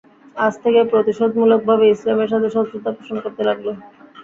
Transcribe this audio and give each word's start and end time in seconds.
আজ 0.35 0.53
থেকে 0.63 0.79
প্রতিশোধমূলক 0.91 1.61
ভাবে 1.69 1.85
ইসলামের 1.87 2.31
সাথে 2.33 2.47
শত্রুতা 2.55 2.89
পোষণ 2.97 3.17
করতে 3.23 3.41
লাগল। 3.49 3.67